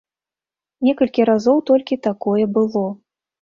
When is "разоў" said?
1.31-1.61